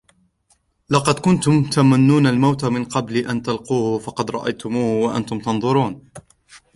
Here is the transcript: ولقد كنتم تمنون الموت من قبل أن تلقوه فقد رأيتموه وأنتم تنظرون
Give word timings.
ولقد 0.91 1.19
كنتم 1.19 1.63
تمنون 1.69 2.27
الموت 2.27 2.65
من 2.65 2.85
قبل 2.85 3.17
أن 3.17 3.41
تلقوه 3.41 3.99
فقد 3.99 4.31
رأيتموه 4.31 5.03
وأنتم 5.05 5.39
تنظرون 5.39 6.09